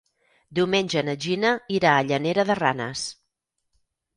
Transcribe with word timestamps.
Diumenge 0.59 1.03
na 1.09 1.15
Gina 1.27 1.51
irà 1.81 1.91
a 1.99 2.07
Llanera 2.07 2.49
de 2.51 2.57
Ranes. 2.61 3.05